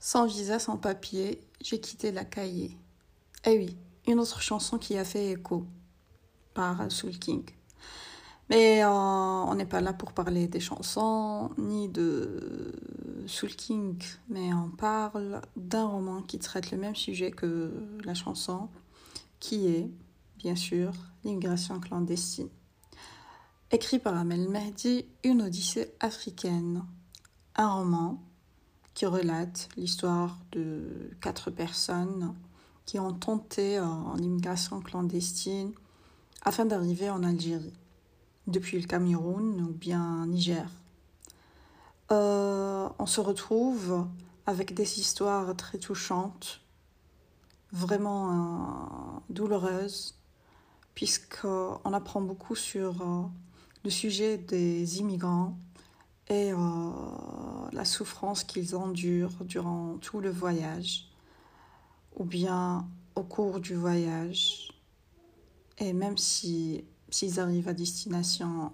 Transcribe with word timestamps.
Sans 0.00 0.26
visa, 0.26 0.58
sans 0.58 0.76
papier, 0.76 1.40
j'ai 1.60 1.80
quitté 1.80 2.12
la 2.12 2.24
cahier. 2.24 2.76
Eh 3.44 3.58
oui, 3.58 3.76
une 4.06 4.20
autre 4.20 4.40
chanson 4.40 4.78
qui 4.78 4.96
a 4.96 5.04
fait 5.04 5.32
écho 5.32 5.66
par 6.54 6.90
Soul 6.90 7.18
King. 7.18 7.44
Mais 8.50 8.82
euh, 8.82 8.88
on 8.88 9.54
n'est 9.54 9.66
pas 9.66 9.80
là 9.80 9.92
pour 9.92 10.12
parler 10.12 10.48
des 10.48 10.60
chansons 10.60 11.50
ni 11.58 11.88
de 11.88 12.72
Soul 13.26 13.50
King, 13.50 14.02
mais 14.28 14.54
on 14.54 14.70
parle 14.70 15.42
d'un 15.56 15.86
roman 15.86 16.22
qui 16.22 16.38
traite 16.38 16.70
le 16.70 16.78
même 16.78 16.96
sujet 16.96 17.30
que 17.30 17.72
la 18.04 18.14
chanson, 18.14 18.68
qui 19.40 19.66
est, 19.66 19.90
bien 20.38 20.56
sûr, 20.56 20.92
l'immigration 21.24 21.78
clandestine. 21.80 22.48
Écrit 23.70 23.98
par 23.98 24.16
Amel 24.16 24.48
Mehdi, 24.48 25.04
Une 25.24 25.42
Odyssée 25.42 25.92
africaine. 26.00 26.84
Un 27.54 27.74
roman 27.74 28.22
qui 28.98 29.06
relate 29.06 29.68
l'histoire 29.76 30.40
de 30.50 31.12
quatre 31.20 31.52
personnes 31.52 32.34
qui 32.84 32.98
ont 32.98 33.12
tenté 33.12 33.78
en 33.78 34.16
immigration 34.16 34.80
clandestine 34.80 35.70
afin 36.42 36.64
d'arriver 36.64 37.08
en 37.08 37.22
Algérie, 37.22 37.78
depuis 38.48 38.80
le 38.80 38.88
Cameroun 38.88 39.60
ou 39.60 39.72
bien 39.72 40.26
Niger. 40.26 40.68
Euh, 42.10 42.88
on 42.98 43.06
se 43.06 43.20
retrouve 43.20 44.04
avec 44.46 44.74
des 44.74 44.98
histoires 44.98 45.54
très 45.54 45.78
touchantes, 45.78 46.60
vraiment 47.70 48.32
euh, 48.32 49.20
douloureuses, 49.30 50.16
puisqu'on 50.96 51.92
apprend 51.92 52.20
beaucoup 52.20 52.56
sur 52.56 53.00
euh, 53.02 53.22
le 53.84 53.90
sujet 53.90 54.38
des 54.38 54.98
immigrants 54.98 55.56
et 56.28 56.52
euh, 56.52 56.56
la 57.72 57.84
souffrance 57.84 58.44
qu'ils 58.44 58.76
endurent 58.76 59.44
durant 59.44 59.96
tout 59.98 60.20
le 60.20 60.30
voyage, 60.30 61.08
ou 62.16 62.24
bien 62.24 62.86
au 63.14 63.22
cours 63.22 63.60
du 63.60 63.74
voyage, 63.74 64.68
et 65.78 65.92
même 65.92 66.18
si 66.18 66.84
s'ils 67.10 67.40
arrivent 67.40 67.68
à 67.68 67.74
destination 67.74 68.72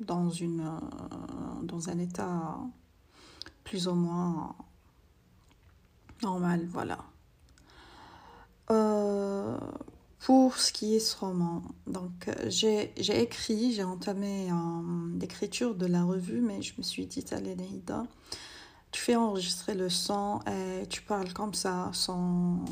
dans, 0.00 0.30
une, 0.30 0.60
euh, 0.60 1.62
dans 1.62 1.88
un 1.90 1.98
état 1.98 2.58
plus 3.64 3.88
ou 3.88 3.94
moins 3.94 4.54
normal, 6.22 6.66
voilà. 6.70 6.98
Euh, 8.70 9.58
pour 10.24 10.56
ce 10.56 10.72
qui 10.72 10.96
est 10.96 11.00
ce 11.00 11.18
roman, 11.18 11.62
donc 11.86 12.28
euh, 12.28 12.32
j'ai 12.48 13.20
écrit, 13.20 13.74
j'ai 13.74 13.84
entamé 13.84 14.50
euh, 14.50 14.54
l'écriture 15.20 15.74
de 15.74 15.84
la 15.84 16.02
revue, 16.02 16.40
mais 16.40 16.62
je 16.62 16.72
me 16.78 16.82
suis 16.82 17.04
dit, 17.04 17.22
allez 17.30 17.54
Neida, 17.54 18.06
tu 18.90 19.02
fais 19.02 19.16
enregistrer 19.16 19.74
le 19.74 19.90
son 19.90 20.40
et 20.46 20.86
tu 20.86 21.02
parles 21.02 21.30
comme 21.34 21.52
ça, 21.52 21.90
sans, 21.92 22.64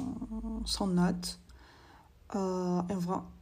notes, 0.87 1.41
euh, 2.37 2.81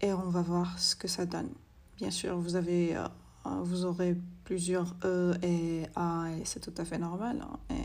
et, 0.00 0.12
on 0.12 0.28
va, 0.28 0.42
voir 0.42 0.76
ce 0.76 0.96
que 0.96 1.06
ça 1.06 1.24
donne. 1.24 1.50
Bien 1.96 2.10
sûr, 2.10 2.36
vous, 2.36 2.56
avez, 2.56 3.00
vous 3.44 3.84
aurez 3.84 4.16
plusieurs 4.42 4.96
E 5.04 5.34
et 5.44 5.84
A, 5.94 6.24
et 6.36 6.44
c'est 6.44 6.58
tout 6.58 6.74
à 6.78 6.84
fait 6.84 6.98
normal. 6.98 7.46
Hein, 7.70 7.76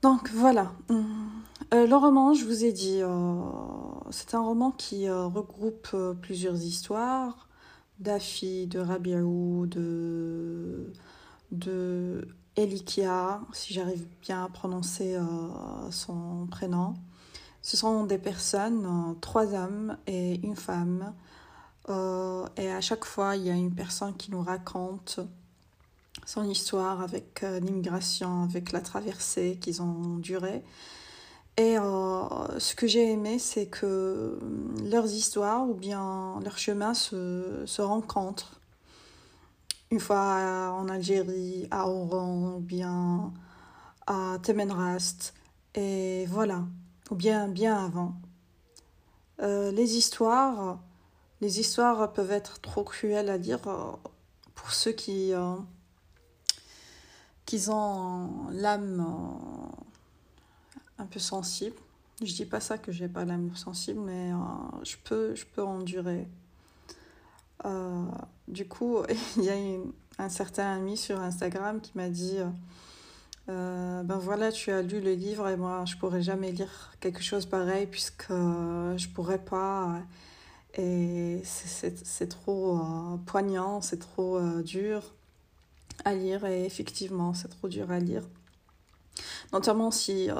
donc 0.00 0.30
voilà. 0.30 0.72
Le 1.72 1.94
roman, 1.94 2.32
je 2.32 2.46
vous 2.46 2.64
ai 2.64 2.72
dit, 2.72 3.02
c'est 4.10 4.34
un 4.34 4.40
roman 4.40 4.70
qui 4.70 5.08
euh, 5.08 5.26
regroupe 5.26 5.88
euh, 5.94 6.14
plusieurs 6.14 6.56
histoires 6.56 7.48
d'Afi, 7.98 8.66
de 8.66 8.78
Rabiaou, 8.78 9.66
de, 9.66 10.92
de 11.50 12.28
Elikia, 12.56 13.40
si 13.52 13.74
j'arrive 13.74 14.06
bien 14.20 14.44
à 14.44 14.48
prononcer 14.48 15.16
euh, 15.16 15.22
son 15.90 16.46
prénom. 16.50 16.94
Ce 17.62 17.76
sont 17.76 18.04
des 18.04 18.18
personnes, 18.18 19.16
trois 19.20 19.54
hommes 19.54 19.96
et 20.06 20.36
une 20.46 20.54
femme. 20.54 21.12
et 21.88 22.70
à 22.70 22.80
chaque 22.80 23.04
fois, 23.04 23.34
il 23.34 23.42
y 23.42 23.50
a 23.50 23.54
une 23.54 23.74
personne 23.74 24.14
qui 24.16 24.30
nous 24.30 24.40
raconte 24.40 25.18
son 26.24 26.44
histoire 26.48 27.00
avec 27.00 27.42
l'immigration, 27.42 28.44
avec 28.44 28.70
la 28.70 28.80
traversée 28.80 29.58
qu'ils 29.60 29.82
ont 29.82 30.18
duré. 30.18 30.62
Et 31.58 31.78
euh, 31.78 32.58
ce 32.58 32.74
que 32.74 32.86
j'ai 32.86 33.12
aimé, 33.12 33.38
c'est 33.38 33.66
que 33.66 34.38
leurs 34.84 35.06
histoires 35.06 35.66
ou 35.68 35.74
bien 35.74 36.38
leurs 36.44 36.58
chemins 36.58 36.94
se, 36.94 37.64
se 37.64 37.80
rencontrent. 37.80 38.60
Une 39.90 40.00
fois 40.00 40.72
en 40.72 40.88
Algérie, 40.88 41.68
à 41.70 41.88
Oran, 41.88 42.56
ou 42.56 42.60
bien 42.60 43.32
à 44.06 44.38
Temenrast, 44.42 45.32
et 45.74 46.26
voilà, 46.26 46.64
ou 47.10 47.14
bien 47.14 47.48
bien 47.48 47.84
avant. 47.84 48.14
Euh, 49.42 49.70
les 49.70 49.96
histoires, 49.96 50.78
les 51.40 51.60
histoires 51.60 52.12
peuvent 52.12 52.32
être 52.32 52.60
trop 52.60 52.84
cruelles 52.84 53.28
à 53.28 53.38
dire 53.38 53.60
euh, 53.68 53.92
pour 54.54 54.72
ceux 54.72 54.92
qui 54.92 55.34
euh, 55.34 55.56
qu'ils 57.44 57.70
ont 57.70 58.48
l'âme 58.50 59.06
un 60.98 61.06
peu 61.06 61.18
sensible. 61.18 61.76
Je 62.22 62.32
dis 62.32 62.46
pas 62.46 62.60
ça 62.60 62.78
que 62.78 62.92
j'ai 62.92 63.08
pas 63.08 63.24
l'âme 63.24 63.54
sensible, 63.54 64.00
mais 64.00 64.32
euh, 64.32 64.36
je 64.82 64.96
peux, 65.04 65.34
je 65.34 65.44
peux 65.44 65.62
endurer. 65.62 66.26
Euh, 67.64 68.04
du 68.48 68.66
coup, 68.66 68.98
il 69.36 69.44
y 69.44 69.50
a 69.50 69.54
un 70.18 70.28
certain 70.28 70.76
ami 70.76 70.96
sur 70.96 71.20
Instagram 71.20 71.80
qui 71.80 71.92
m'a 71.94 72.08
dit 72.08 72.38
euh, 73.50 74.02
Ben 74.02 74.16
voilà, 74.16 74.50
tu 74.50 74.70
as 74.70 74.80
lu 74.80 75.00
le 75.00 75.12
livre 75.12 75.48
et 75.48 75.56
moi 75.58 75.84
je 75.84 75.96
pourrais 75.96 76.22
jamais 76.22 76.52
lire 76.52 76.92
quelque 77.00 77.22
chose 77.22 77.44
pareil 77.44 77.86
puisque 77.86 78.30
je 78.30 79.08
pourrais 79.08 79.42
pas. 79.44 80.00
Et 80.78 81.42
c'est 81.44 82.28
trop 82.28 82.80
poignant, 83.26 83.80
c'est 83.82 83.98
trop 83.98 84.40
dur 84.62 85.14
à 86.04 86.14
lire 86.14 86.44
et 86.46 86.64
effectivement 86.64 87.34
c'est 87.34 87.48
trop 87.48 87.68
dur 87.68 87.90
à 87.90 87.98
lire. 87.98 88.22
Notamment 89.52 89.90
si 89.90 90.30
euh, 90.30 90.34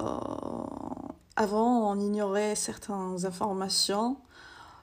avant 1.36 1.90
on 1.90 2.00
ignorait 2.00 2.54
certaines 2.54 3.24
informations 3.24 4.18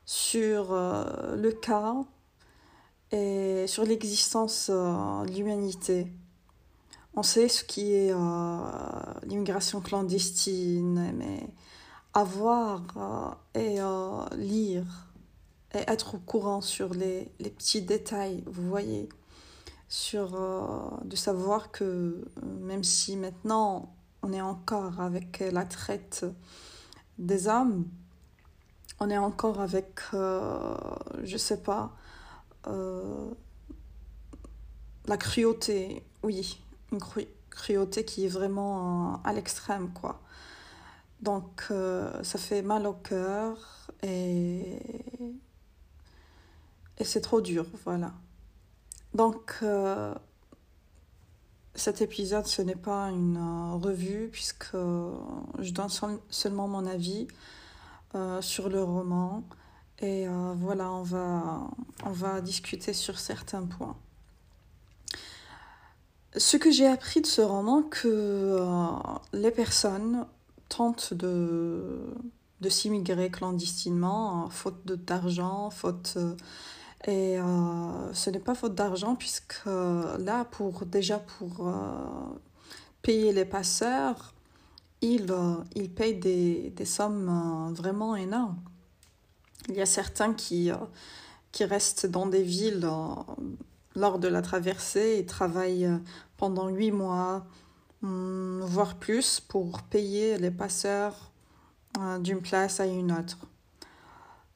sur 0.06 0.74
euh, 0.74 1.36
le 1.36 1.52
cas 1.52 1.96
et 3.12 3.66
sur 3.68 3.84
l'existence 3.84 4.70
euh, 4.70 5.26
de 5.26 5.32
l'humanité. 5.32 6.08
On 7.16 7.24
sait 7.24 7.48
ce 7.48 7.64
qui 7.64 7.94
est 7.94 8.12
l'immigration 9.24 9.82
clandestine, 9.82 11.14
mais 11.16 11.48
avoir 12.16 12.82
et 13.54 13.78
lire 14.36 15.12
et 15.76 15.84
être 15.86 16.16
au 16.16 16.18
courant 16.18 16.62
sur 16.62 16.96
les, 16.96 17.32
les 17.40 17.52
petits 17.52 17.84
détails, 17.84 18.44
vous 18.48 18.68
voyez 18.68 19.10
sur 19.90 20.36
euh, 20.36 20.90
de 21.04 21.16
savoir 21.16 21.72
que 21.72 21.84
euh, 21.84 22.26
même 22.62 22.84
si 22.84 23.16
maintenant 23.16 23.94
on 24.22 24.34
est 24.34 24.42
encore 24.42 25.00
avec 25.00 25.44
la 25.52 25.66
traite 25.66 26.26
des 27.18 27.48
hommes, 27.48 27.86
on 29.00 29.10
est 29.10 29.18
encore 29.18 29.60
avec, 29.60 30.00
euh, 30.14 30.76
je 31.24 31.38
sais 31.38 31.62
pas, 31.62 31.92
la 35.06 35.18
cruauté, 35.18 36.04
oui, 36.24 36.62
une 36.92 37.00
cru 37.00 37.28
cruauté 37.50 38.06
qui 38.06 38.26
est 38.26 38.30
vraiment 38.30 39.22
à 39.24 39.34
l'extrême, 39.34 39.92
quoi. 39.94 40.22
Donc 41.22 41.72
ça 42.24 42.40
fait 42.40 42.62
mal 42.62 42.88
au 42.88 42.94
cœur 42.94 43.58
et, 44.02 44.80
et 46.98 47.04
c'est 47.04 47.22
trop 47.22 47.42
dur, 47.42 47.66
voilà. 47.84 48.14
Donc, 49.14 49.60
euh, 49.62 50.14
cet 51.76 52.02
épisode, 52.02 52.48
ce 52.48 52.62
n'est 52.62 52.76
pas 52.76 53.10
une 53.10 53.38
euh, 53.38 53.76
revue, 53.76 54.30
puisque 54.32 54.74
je 54.74 55.72
donne 55.72 55.90
seulement 56.30 56.68
mon 56.68 56.86
avis 56.86 57.28
euh, 58.16 58.42
sur 58.42 58.70
le 58.70 58.84
roman. 58.84 59.44
Et 60.00 60.28
euh, 60.28 60.54
voilà, 60.58 60.92
on 60.92 61.04
va, 61.04 61.68
on 62.04 62.12
va 62.12 62.42
discuter 62.42 62.94
sur 62.94 63.20
certains 63.20 63.64
points. 63.64 63.96
Ce 66.36 66.58
que 66.58 66.72
j'ai 66.72 66.88
appris 66.88 67.22
de 67.22 67.28
ce 67.28 67.42
roman, 67.42 67.84
que 67.84 68.08
euh, 68.08 68.88
les 69.34 69.52
personnes 69.52 70.26
tentent 70.68 71.14
de, 71.14 72.12
de 72.62 72.70
s'immigrer 72.70 73.30
clandestinement, 73.30 74.50
faute 74.50 74.84
d'argent, 74.86 75.70
faute 75.70 76.18
et 77.06 77.38
euh, 77.38 78.14
ce 78.14 78.30
n'est 78.30 78.40
pas 78.40 78.56
faute 78.56 78.76
d'argent 78.76 79.16
puisque 79.16 79.62
euh, 79.68 80.18
là, 80.20 80.46
pour, 80.46 80.86
déjà 80.86 81.20
pour 81.20 81.68
euh, 81.68 81.74
payer 83.02 83.34
les 83.34 83.46
passeurs, 83.46 84.34
ils, 85.02 85.34
ils 85.76 85.90
payent 85.90 86.16
des, 86.16 86.70
des 86.70 86.86
sommes 86.86 87.74
vraiment 87.76 88.16
énormes. 88.16 88.58
Il 89.68 89.76
y 89.76 89.82
a 89.82 89.86
certains 89.86 90.34
qui, 90.34 90.72
qui 91.52 91.66
restent 91.66 92.06
dans 92.06 92.26
des 92.26 92.44
villes 92.44 92.88
lors 93.96 94.20
de 94.20 94.28
la 94.30 94.42
traversée 94.42 95.18
et 95.20 95.26
travaillent 95.26 95.90
pendant 96.38 96.70
huit 96.70 96.92
mois, 96.92 97.46
hum, 98.02 98.62
voire 98.62 98.96
plus, 98.96 99.42
pour 99.42 99.82
payer 99.84 100.38
les 100.38 100.52
passeurs 100.52 101.32
d'une 102.22 102.42
place 102.42 102.80
à 102.80 102.86
une 102.86 103.12
autre. 103.12 103.40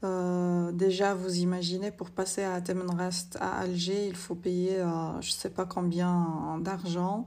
Euh, 0.04 0.72
déjà, 0.72 1.14
vous 1.14 1.38
imaginez, 1.38 1.92
pour 1.92 2.12
passer 2.12 2.44
à 2.44 2.62
Temenrest 2.62 3.38
à 3.42 3.60
Alger, 3.60 4.08
il 4.08 4.16
faut 4.16 4.36
payer 4.36 4.80
euh, 4.80 5.22
je 5.22 5.30
ne 5.30 5.34
sais 5.34 5.50
pas 5.50 5.66
combien 5.66 6.60
d'argent, 6.62 7.26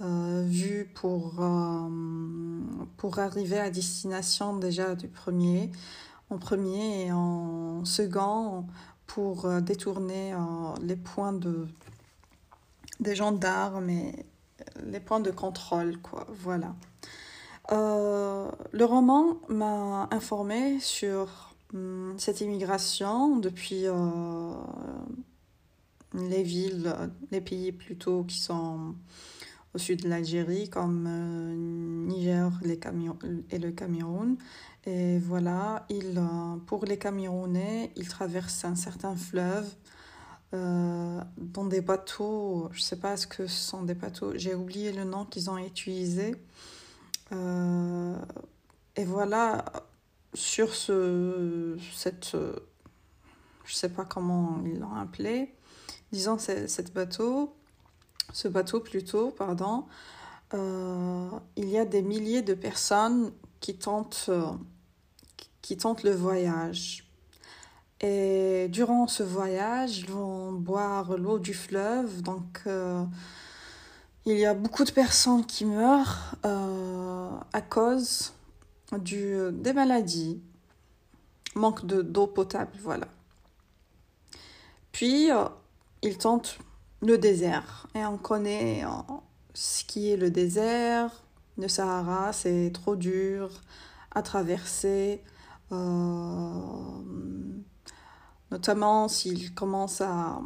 vu 0.00 0.90
pour, 0.96 1.44
pour 2.96 3.18
arriver 3.20 3.58
à 3.60 3.70
destination 3.70 4.56
déjà 4.56 4.96
du 4.96 5.06
premier, 5.06 5.70
en 6.28 6.38
premier 6.38 7.06
et 7.06 7.12
en 7.12 7.84
second, 7.84 8.66
pour 9.06 9.48
détourner 9.62 10.34
les 10.82 10.96
points 10.96 11.32
de, 11.32 11.68
des 12.98 13.14
gendarmes 13.14 13.90
et 13.90 14.26
les 14.84 15.00
points 15.00 15.20
de 15.20 15.30
contrôle, 15.30 15.98
quoi. 15.98 16.26
Voilà. 16.28 16.74
Euh, 17.70 18.50
le 18.72 18.84
roman 18.84 19.36
m'a 19.48 20.08
informé 20.10 20.80
sur 20.80 21.51
cette 22.18 22.40
immigration 22.40 23.36
depuis 23.36 23.86
euh, 23.86 24.52
les 26.14 26.42
villes, 26.42 26.94
les 27.30 27.40
pays 27.40 27.72
plutôt 27.72 28.24
qui 28.24 28.38
sont 28.38 28.94
au 29.74 29.78
sud 29.78 30.02
de 30.02 30.08
l'Algérie, 30.08 30.68
comme 30.68 31.06
euh, 31.08 31.54
Niger 32.06 32.50
et 33.50 33.58
le 33.58 33.70
Cameroun. 33.70 34.36
Et 34.84 35.18
voilà, 35.18 35.86
il, 35.88 36.20
pour 36.66 36.84
les 36.84 36.98
Camerounais, 36.98 37.92
ils 37.96 38.08
traversent 38.08 38.64
un 38.64 38.74
certain 38.74 39.16
fleuve 39.16 39.68
dans 40.52 41.64
des 41.64 41.80
bateaux, 41.80 42.68
je 42.72 42.78
ne 42.78 42.82
sais 42.82 42.96
pas 42.96 43.16
ce 43.16 43.26
que 43.26 43.46
ce 43.46 43.70
sont 43.70 43.84
des 43.84 43.94
bateaux, 43.94 44.32
j'ai 44.36 44.54
oublié 44.54 44.92
le 44.92 45.04
nom 45.04 45.24
qu'ils 45.24 45.48
ont 45.48 45.56
utilisé. 45.56 46.36
Euh, 47.32 48.14
et 48.96 49.04
voilà, 49.04 49.64
sur 50.34 50.74
ce, 50.74 51.76
cette, 51.94 52.36
je 53.64 53.74
sais 53.74 53.88
pas 53.88 54.04
comment 54.04 54.62
ils 54.64 54.78
l'ont 54.78 54.94
appelé, 54.94 55.54
disons 56.12 56.38
cette 56.38 56.92
bateau, 56.92 57.54
ce 58.32 58.48
bateau 58.48 58.80
plutôt, 58.80 59.30
pardon, 59.30 59.86
euh, 60.54 61.28
il 61.56 61.68
y 61.68 61.78
a 61.78 61.84
des 61.84 62.02
milliers 62.02 62.42
de 62.42 62.54
personnes 62.54 63.32
qui 63.60 63.76
tentent, 63.76 64.30
qui 65.60 65.76
tentent 65.76 66.02
le 66.02 66.12
voyage. 66.12 67.04
Et 68.02 68.66
durant 68.68 69.06
ce 69.06 69.22
voyage, 69.22 69.98
ils 69.98 70.10
vont 70.10 70.50
boire 70.52 71.16
l'eau 71.16 71.38
du 71.38 71.54
fleuve, 71.54 72.20
donc 72.22 72.62
euh, 72.66 73.04
il 74.26 74.36
y 74.36 74.44
a 74.44 74.54
beaucoup 74.54 74.82
de 74.84 74.90
personnes 74.90 75.46
qui 75.46 75.64
meurent 75.64 76.34
euh, 76.44 77.30
à 77.52 77.60
cause 77.60 78.32
du, 78.98 79.36
des 79.52 79.72
maladies, 79.72 80.42
manque 81.54 81.84
d'eau 81.86 82.26
potable, 82.26 82.72
voilà. 82.80 83.08
Puis, 84.92 85.30
euh, 85.30 85.44
ils 86.02 86.18
tentent 86.18 86.58
le 87.00 87.18
désert. 87.18 87.86
Et 87.94 88.04
on 88.04 88.18
connaît 88.18 88.84
euh, 88.84 88.88
ce 89.54 89.84
qui 89.84 90.10
est 90.10 90.16
le 90.16 90.30
désert. 90.30 91.10
Le 91.58 91.68
Sahara, 91.68 92.32
c'est 92.32 92.70
trop 92.72 92.96
dur 92.96 93.50
à 94.10 94.22
traverser. 94.22 95.22
notamment 98.50 99.08
s'ils 99.08 99.54
commencent 99.54 100.02
à, 100.02 100.40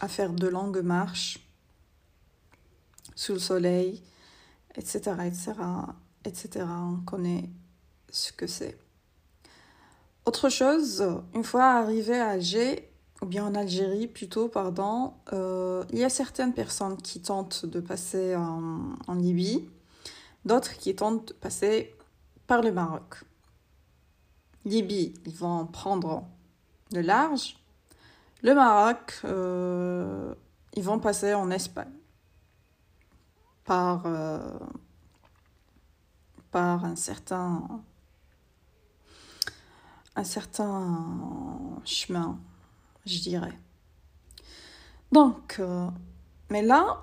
à 0.00 0.08
faire 0.08 0.32
de 0.32 0.48
longues 0.48 0.82
marches 0.82 1.38
sous 3.14 3.34
le 3.34 3.38
soleil, 3.38 4.02
etc., 4.76 5.12
etc., 5.24 5.52
etc. 6.24 6.66
On 6.68 7.00
connaît 7.04 7.50
ce 8.10 8.32
que 8.32 8.46
c'est. 8.46 8.78
Autre 10.26 10.48
chose, 10.48 11.06
une 11.34 11.44
fois 11.44 11.64
arrivé 11.64 12.18
à 12.18 12.30
Alger, 12.30 12.88
ou 13.20 13.26
bien 13.26 13.46
en 13.46 13.54
Algérie 13.54 14.06
plutôt, 14.06 14.48
pardon, 14.48 15.14
euh, 15.32 15.84
il 15.90 15.98
y 15.98 16.04
a 16.04 16.08
certaines 16.08 16.54
personnes 16.54 16.96
qui 16.96 17.20
tentent 17.20 17.66
de 17.66 17.80
passer 17.80 18.34
en, 18.36 19.14
Libye, 19.14 19.68
d'autres 20.44 20.76
qui 20.76 20.94
tentent 20.94 21.28
de 21.28 21.32
passer 21.34 21.94
par 22.46 22.62
le 22.62 22.72
Maroc. 22.72 23.24
Libye, 24.64 25.14
ils 25.26 25.34
vont 25.34 25.66
prendre 25.66 26.24
le 26.92 27.00
large. 27.00 27.56
Le 28.42 28.54
Maroc, 28.54 29.20
euh, 29.24 30.34
ils 30.74 30.82
vont 30.82 30.98
passer 30.98 31.34
en 31.34 31.50
Espagne 31.50 31.92
par, 33.64 34.02
euh, 34.06 34.40
un 36.60 36.96
certain 36.96 37.82
un 40.16 40.24
certain 40.24 41.80
chemin, 41.84 42.38
je 43.04 43.18
dirais. 43.18 43.58
Donc, 45.12 45.56
euh, 45.58 45.88
mais 46.50 46.62
là, 46.62 47.02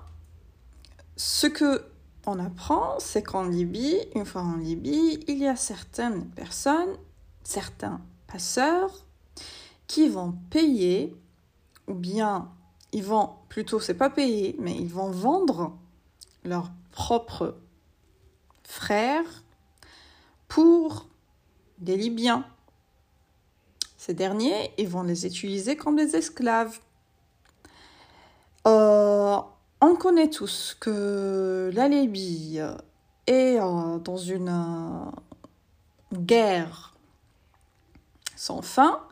ce 1.16 1.46
que 1.46 1.84
on 2.26 2.38
apprend, 2.38 2.98
c'est 3.00 3.22
qu'en 3.22 3.44
Libye, 3.44 3.98
une 4.14 4.24
fois 4.24 4.42
en 4.42 4.56
Libye, 4.56 5.24
il 5.26 5.38
y 5.38 5.46
a 5.46 5.56
certaines 5.56 6.26
personnes, 6.30 6.96
certains 7.42 8.00
passeurs, 8.28 9.04
qui 9.86 10.08
vont 10.08 10.32
payer, 10.50 11.16
ou 11.88 11.94
bien 11.94 12.48
ils 12.92 13.02
vont 13.02 13.30
plutôt, 13.48 13.80
c'est 13.80 13.94
pas 13.94 14.10
payer, 14.10 14.56
mais 14.60 14.76
ils 14.76 14.92
vont 14.92 15.10
vendre 15.10 15.76
leurs 16.44 16.70
propres 16.92 17.56
frères 18.72 19.44
pour 20.48 21.06
des 21.78 21.96
Libyens. 21.96 22.44
Ces 23.98 24.14
derniers, 24.14 24.72
ils 24.78 24.88
vont 24.88 25.02
les 25.02 25.26
utiliser 25.26 25.76
comme 25.76 25.96
des 25.96 26.16
esclaves. 26.16 26.80
Euh, 28.66 29.36
on 29.80 29.94
connaît 29.96 30.30
tous 30.30 30.74
que 30.80 31.70
la 31.74 31.86
Libye 31.86 32.60
est 33.26 33.60
euh, 33.60 33.98
dans 33.98 34.16
une 34.16 34.48
euh, 34.48 36.16
guerre 36.18 36.94
sans 38.36 38.62
fin. 38.62 39.02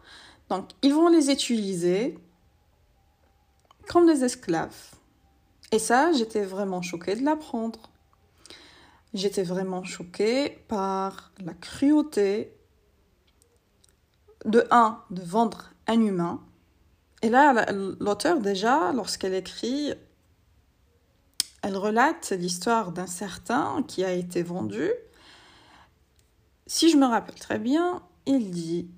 Donc, 0.49 0.71
ils 0.81 0.95
vont 0.95 1.09
les 1.09 1.31
utiliser 1.31 2.19
comme 3.89 4.06
des 4.06 4.25
esclaves. 4.25 4.95
Et 5.71 5.79
ça, 5.79 6.13
j'étais 6.13 6.45
vraiment 6.45 6.81
choquée 6.81 7.15
de 7.15 7.25
l'apprendre. 7.25 7.90
J'étais 9.12 9.43
vraiment 9.43 9.82
choquée 9.82 10.63
par 10.69 11.32
la 11.41 11.55
cruauté 11.55 12.55
de 14.44 14.65
un, 14.70 15.03
de 15.11 15.23
vendre 15.23 15.73
un 15.87 16.01
humain. 16.01 16.43
Et 17.23 17.29
là, 17.29 17.67
l'auteur 17.99 18.41
déjà, 18.41 18.93
lorsqu'elle 18.93 19.34
écrit, 19.34 19.93
elle 21.63 21.77
relate 21.77 22.31
l'histoire 22.31 22.93
d'un 22.93 23.06
certain 23.06 23.82
qui 23.87 24.05
a 24.05 24.13
été 24.13 24.43
vendu. 24.43 24.91
Si 26.67 26.89
je 26.89 26.96
me 26.96 27.06
rappelle 27.06 27.34
très 27.34 27.58
bien, 27.58 28.03
il 28.27 28.51
dit, 28.51 28.91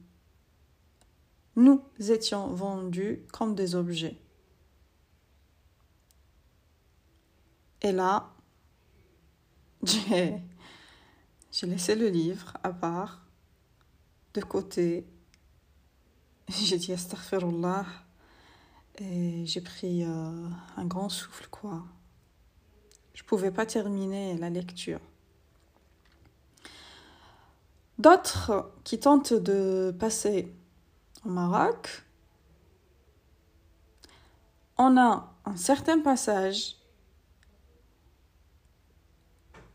nous 1.57 1.83
étions 1.99 2.49
vendus 2.49 3.25
comme 3.33 3.55
des 3.55 3.75
objets. 3.75 4.19
Et 7.81 7.93
là, 7.93 8.32
j'ai, 9.85 10.41
laissé 11.63 11.95
le 11.95 12.09
livre 12.09 12.57
à 12.63 12.73
part, 12.73 13.23
de 14.35 14.41
côté. 14.41 15.07
J'ai 16.49 16.77
dit 16.77 16.93
astaghfirullah 16.93 17.87
et 18.99 19.45
j'ai 19.47 19.61
pris 19.61 20.05
euh, 20.05 20.49
un 20.77 20.85
grand 20.85 21.09
souffle, 21.09 21.49
quoi. 21.51 21.83
Je 23.15 23.23
pouvais 23.25 23.51
pas 23.51 23.67
terminer 23.67 24.37
la 24.39 24.51
lecture. 24.51 25.01
D'autres 27.99 28.73
qui 28.85 28.99
tentent 28.99 29.35
de 29.35 29.95
passer 29.99 30.53
au 31.25 31.29
Maroc, 31.29 32.05
on 34.79 34.97
a 34.97 35.33
un 35.45 35.57
certain 35.57 36.01
passage 36.01 36.77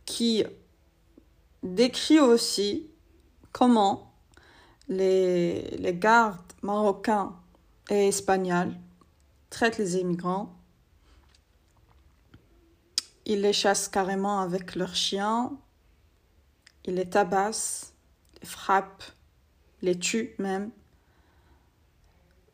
qui 0.07 0.43
décrit 1.61 2.19
aussi 2.19 2.89
comment 3.51 4.13
les, 4.87 5.77
les 5.77 5.93
gardes 5.93 6.53
marocains 6.63 7.35
et 7.89 8.07
espagnols 8.07 8.73
traitent 9.49 9.77
les 9.77 9.97
immigrants. 9.97 10.55
Ils 13.25 13.41
les 13.41 13.53
chassent 13.53 13.89
carrément 13.89 14.39
avec 14.39 14.75
leurs 14.75 14.95
chiens, 14.95 15.51
ils 16.85 16.95
les 16.95 17.09
tabassent, 17.09 17.93
les 18.41 18.47
frappent, 18.47 19.03
les 19.81 19.99
tuent 19.99 20.35
même. 20.39 20.71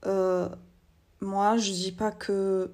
Euh, 0.08 0.50
moi, 1.22 1.58
je 1.58 1.72
dis 1.72 1.92
pas 1.92 2.12
que 2.12 2.74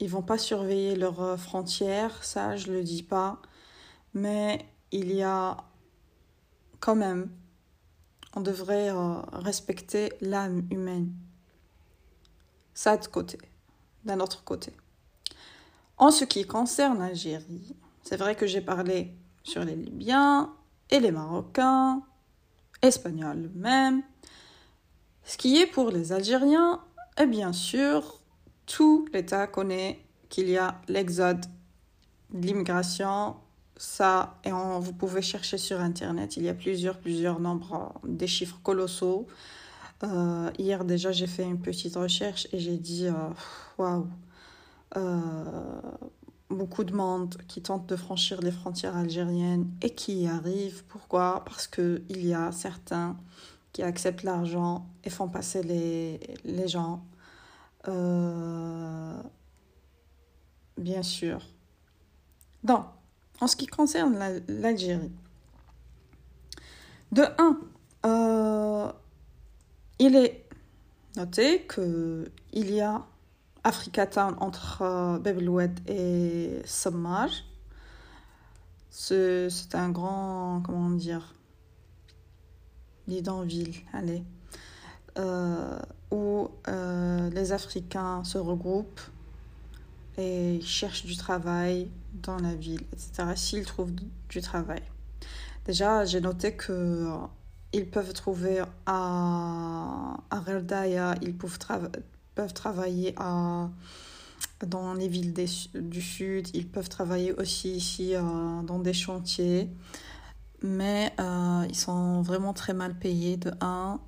ils 0.00 0.08
vont 0.08 0.22
pas 0.22 0.38
surveiller 0.38 0.96
leurs 0.96 1.38
frontières, 1.38 2.24
ça 2.24 2.56
je 2.56 2.72
le 2.72 2.82
dis 2.82 3.02
pas. 3.02 3.40
Mais 4.14 4.64
il 4.92 5.12
y 5.12 5.22
a 5.22 5.56
quand 6.80 6.94
même, 6.94 7.30
on 8.34 8.40
devrait 8.40 8.90
euh, 8.90 9.20
respecter 9.32 10.12
l'âme 10.20 10.66
humaine. 10.70 11.12
Ça 12.72 12.96
de 12.96 13.06
côté, 13.06 13.38
d'un 14.04 14.20
autre 14.20 14.44
côté. 14.44 14.72
En 15.96 16.10
ce 16.10 16.24
qui 16.24 16.46
concerne 16.46 16.98
l'Algérie, 16.98 17.76
c'est 18.02 18.16
vrai 18.16 18.34
que 18.34 18.46
j'ai 18.46 18.60
parlé 18.60 19.14
sur 19.42 19.64
les 19.64 19.76
Libyens 19.76 20.52
et 20.90 21.00
les 21.00 21.10
Marocains, 21.10 22.02
Espagnols 22.82 23.50
même. 23.54 24.02
Ce 25.24 25.38
qui 25.38 25.56
est 25.58 25.66
pour 25.66 25.90
les 25.90 26.12
Algériens, 26.12 26.82
et 27.18 27.26
bien 27.26 27.52
sûr, 27.52 28.20
tout 28.66 29.06
l'État 29.12 29.46
connaît 29.46 30.04
qu'il 30.28 30.48
y 30.48 30.56
a 30.56 30.80
l'exode 30.88 31.46
l'immigration, 32.32 33.36
ça, 33.76 34.38
et 34.44 34.50
vous 34.50 34.92
pouvez 34.92 35.22
chercher 35.22 35.58
sur 35.58 35.80
Internet, 35.80 36.36
il 36.36 36.44
y 36.44 36.48
a 36.48 36.54
plusieurs, 36.54 36.98
plusieurs 36.98 37.40
nombres, 37.40 37.92
des 38.04 38.26
chiffres 38.26 38.58
colossaux. 38.62 39.26
Euh, 40.02 40.50
hier 40.58 40.84
déjà, 40.84 41.12
j'ai 41.12 41.26
fait 41.26 41.44
une 41.44 41.60
petite 41.60 41.96
recherche 41.96 42.46
et 42.52 42.58
j'ai 42.58 42.76
dit, 42.76 43.06
euh, 43.06 43.12
waouh, 43.78 44.06
euh, 44.96 45.80
beaucoup 46.50 46.84
de 46.84 46.94
monde 46.94 47.36
qui 47.48 47.62
tente 47.62 47.86
de 47.86 47.96
franchir 47.96 48.40
les 48.42 48.52
frontières 48.52 48.96
algériennes 48.96 49.68
et 49.82 49.90
qui 49.90 50.22
y 50.22 50.28
arrive. 50.28 50.84
Pourquoi? 50.84 51.42
Parce 51.44 51.66
qu'il 51.66 52.26
y 52.26 52.34
a 52.34 52.52
certains 52.52 53.16
qui 53.72 53.82
acceptent 53.82 54.22
l'argent 54.22 54.86
et 55.02 55.10
font 55.10 55.28
passer 55.28 55.62
les, 55.62 56.20
les 56.44 56.68
gens. 56.68 57.02
bien 60.76 61.02
sûr. 61.02 61.40
Donc, 62.62 62.86
en 63.40 63.46
ce 63.46 63.56
qui 63.56 63.66
concerne 63.66 64.18
l'Algérie, 64.48 65.12
de 67.12 67.22
1, 67.38 67.60
euh, 68.06 68.92
il 69.98 70.16
est 70.16 70.44
noté 71.16 71.66
qu'il 71.66 72.30
y 72.70 72.80
a 72.80 73.04
Africa 73.62 74.06
Town 74.06 74.34
entre 74.40 74.82
euh, 74.82 75.68
et 75.86 76.60
Sammar. 76.64 77.28
C'est 78.90 79.74
un 79.74 79.90
grand, 79.90 80.62
comment 80.64 80.90
dire, 80.90 81.34
bidonville, 83.08 83.74
allez, 83.92 84.22
euh, 85.18 85.78
où 86.10 86.48
euh, 86.68 87.30
les 87.30 87.52
Africains 87.52 88.22
se 88.24 88.38
regroupent 88.38 89.00
et 90.18 90.60
cherchent 90.62 91.06
du 91.06 91.16
travail 91.16 91.88
dans 92.14 92.38
la 92.38 92.54
ville, 92.54 92.82
etc., 92.92 93.32
s'ils 93.36 93.64
trouvent 93.64 93.92
du 94.28 94.40
travail. 94.40 94.82
Déjà, 95.66 96.04
j'ai 96.04 96.20
noté 96.20 96.54
que 96.54 96.72
euh, 96.72 97.16
ils 97.72 97.88
peuvent 97.88 98.12
trouver 98.12 98.62
à, 98.86 100.16
à 100.30 100.42
ils 101.22 101.34
peuvent, 101.36 101.90
peuvent 102.34 102.52
travailler 102.54 103.14
dans 104.66 104.94
les 104.94 105.08
villes 105.08 105.34
du 105.74 106.02
sud, 106.02 106.48
ils 106.54 106.68
peuvent 106.68 106.88
travailler 106.88 107.32
aussi 107.32 107.72
ici 107.72 108.14
euh, 108.14 108.62
dans 108.62 108.78
des 108.78 108.92
chantiers, 108.92 109.70
mais 110.62 111.12
euh, 111.18 111.66
ils 111.68 111.76
sont 111.76 112.22
vraiment 112.22 112.52
très 112.52 112.74
mal 112.74 112.94
payés 112.94 113.36
de 113.36 113.52
1 113.60 113.98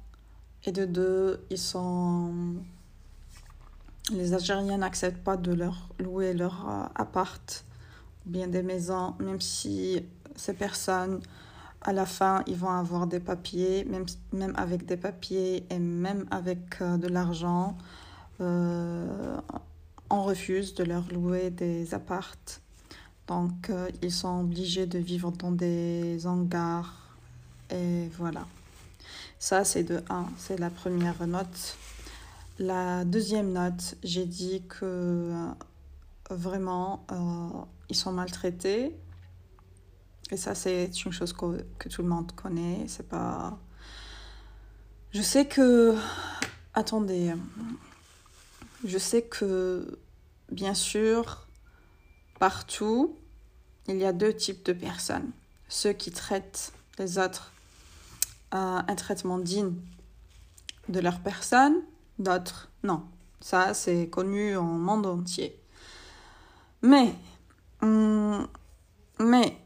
et 0.64 0.72
de 0.72 0.84
2, 0.84 1.46
ils 1.50 1.58
sont 1.58 2.32
les 4.12 4.34
Algériens 4.34 4.78
n'acceptent 4.78 5.25
pas 5.25 5.36
de 5.36 5.52
leur 5.52 5.88
louer 5.98 6.32
leur 6.32 6.90
appart 6.94 7.64
bien 8.26 8.49
des 8.49 8.62
maisons, 8.62 9.14
même 9.18 9.40
si 9.40 10.02
ces 10.35 10.52
personnes, 10.52 11.21
à 11.83 11.92
la 11.92 12.04
fin, 12.04 12.42
ils 12.47 12.56
vont 12.56 12.71
avoir 12.71 13.06
des 13.06 13.21
papiers, 13.21 13.85
même, 13.85 14.06
même 14.33 14.52
avec 14.56 14.87
des 14.87 14.97
papiers 14.97 15.64
et 15.71 15.78
même 15.78 16.26
avec 16.30 16.80
euh, 16.80 16.97
de 16.97 17.09
l'argent, 17.09 17.76
euh, 18.40 19.38
on 20.11 20.23
refuse 20.23 20.75
de 20.75 20.85
leur 20.85 21.04
louer 21.12 21.50
des 21.50 21.95
appartes. 21.95 22.61
Donc, 23.26 23.73
ils 24.02 24.12
sont 24.12 24.40
obligés 24.40 24.87
de 24.87 24.99
vivre 24.99 25.33
dans 25.33 25.50
des 25.50 26.26
hangars. 26.26 26.95
Et 27.71 28.09
voilà. 28.16 28.47
Ça, 29.38 29.64
c'est 29.64 29.83
de 29.83 30.02
1. 30.09 30.26
C'est 30.38 30.59
la 30.59 30.71
première 30.71 31.26
note. 31.26 31.76
La 32.59 33.04
deuxième 33.04 33.52
note, 33.52 33.97
j'ai 34.02 34.25
dit 34.25 34.62
que 34.68 34.85
euh, 34.85 35.50
vraiment, 36.30 37.06
euh, 37.12 37.64
ils 37.88 37.97
sont 37.97 38.12
maltraités. 38.12 38.97
Et 40.30 40.37
ça, 40.37 40.54
c'est 40.54 40.87
une 41.04 41.12
chose 41.12 41.33
que, 41.33 41.64
que, 41.78 41.88
tout 41.88 42.02
le 42.02 42.09
monde 42.09 42.33
connaît. 42.33 42.85
C'est 42.88 43.09
pas. 43.09 43.59
Je 45.12 45.23
sais 45.23 45.47
que. 45.47 45.97
Attendez. 46.75 47.35
Je 48.85 48.99
sais 48.99 49.23
que, 49.23 49.99
bien 50.50 50.75
sûr, 50.75 51.47
partout, 52.38 53.16
il 53.88 53.97
y 53.97 54.04
a 54.04 54.12
deux 54.12 54.35
types 54.35 54.64
de 54.66 54.73
personnes. 54.73 55.30
Ceux 55.68 55.92
qui 55.92 56.11
traitent 56.11 56.73
les 56.99 57.18
autres 57.18 57.52
à 58.50 58.90
un 58.90 58.95
traitement 58.95 59.38
digne 59.38 59.75
de 60.88 61.00
leur 61.00 61.21
personne 61.21 61.83
d'autres 62.18 62.68
non. 62.83 63.02
Ça, 63.40 63.75
c'est 63.75 64.09
connu 64.09 64.56
en 64.56 64.64
monde 64.64 65.06
entier. 65.06 65.61
Mais, 66.87 67.16
hum, 67.83 68.47
mais, 69.19 69.57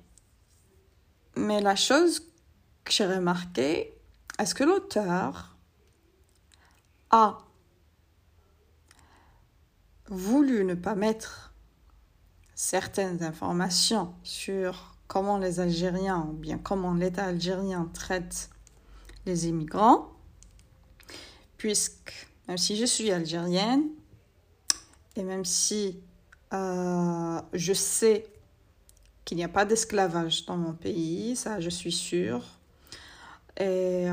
mais 1.37 1.61
la 1.61 1.77
chose 1.77 2.21
que 2.83 2.93
j'ai 2.93 3.05
remarqué, 3.05 3.93
est-ce 4.39 4.55
que 4.55 4.65
l'auteur 4.65 5.55
a 7.11 7.39
voulu 10.09 10.65
ne 10.65 10.75
pas 10.75 10.95
mettre 10.95 11.53
certaines 12.55 13.23
informations 13.23 14.15
sur 14.23 14.97
comment 15.07 15.37
les 15.37 15.61
Algériens, 15.61 16.27
ou 16.27 16.33
bien 16.33 16.57
comment 16.57 16.95
l'État 16.95 17.27
algérien 17.27 17.91
traite 17.93 18.49
les 19.27 19.47
immigrants, 19.47 20.11
puisque 21.59 22.31
même 22.49 22.57
si 22.57 22.79
je 22.79 22.87
suis 22.87 23.11
algérienne 23.11 23.91
et 25.17 25.23
même 25.23 25.45
si 25.45 26.01
euh, 26.53 27.41
je 27.53 27.73
sais 27.73 28.27
qu'il 29.25 29.37
n'y 29.37 29.45
a 29.45 29.49
pas 29.49 29.65
d'esclavage 29.65 30.47
dans 30.47 30.57
mon 30.57 30.73
pays, 30.73 31.37
ça 31.37 31.61
je 31.61 31.71
suis 31.71 31.93
sûre, 31.93 32.43
et 33.57 34.09
euh, 34.09 34.13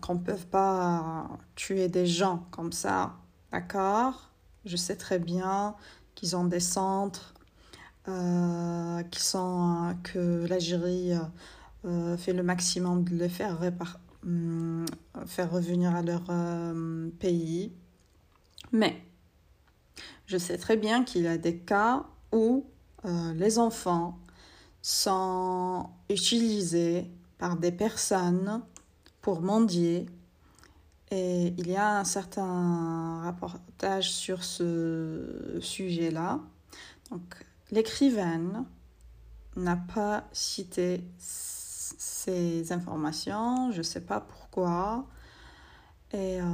qu'on 0.00 0.14
ne 0.14 0.20
peut 0.20 0.36
pas 0.50 1.28
tuer 1.54 1.88
des 1.88 2.06
gens 2.06 2.46
comme 2.50 2.72
ça, 2.72 3.14
d'accord? 3.52 4.30
Je 4.64 4.76
sais 4.76 4.96
très 4.96 5.18
bien 5.18 5.74
qu'ils 6.14 6.36
ont 6.36 6.44
des 6.44 6.60
centres, 6.60 7.34
euh, 8.08 9.02
qui 9.04 9.22
sont, 9.22 9.94
que 10.02 10.46
l'Algérie 10.46 11.12
fait 12.18 12.32
le 12.32 12.42
maximum 12.42 13.04
de 13.04 13.14
les 13.14 13.28
faire 13.28 13.58
Hum, 14.26 14.84
faire 15.24 15.50
revenir 15.50 15.94
à 15.94 16.02
leur 16.02 16.24
pays. 17.18 17.72
Mais 18.72 19.02
je 20.26 20.38
sais 20.38 20.58
très 20.58 20.76
bien 20.76 21.04
qu'il 21.04 21.22
y 21.22 21.28
a 21.28 21.38
des 21.38 21.56
cas 21.56 22.04
où 22.32 22.64
euh, 23.04 23.32
les 23.34 23.58
enfants 23.58 24.18
sont 24.82 25.90
utilisés 26.08 27.10
par 27.38 27.56
des 27.56 27.72
personnes 27.72 28.62
pour 29.20 29.40
mendier. 29.40 30.06
Et 31.10 31.48
il 31.58 31.68
y 31.68 31.76
a 31.76 31.98
un 31.98 32.04
certain 32.04 33.22
rapportage 33.22 34.12
sur 34.12 34.44
ce 34.44 35.58
sujet-là. 35.60 36.38
Donc, 37.10 37.44
l'écrivaine 37.72 38.64
n'a 39.56 39.76
pas 39.76 40.28
cité 40.32 41.02
ces 41.18 42.72
informations, 42.72 43.72
je 43.72 43.78
ne 43.78 43.82
sais 43.82 44.00
pas 44.00 44.20
pourquoi. 44.20 45.06
Et, 46.12 46.40
euh, 46.40 46.44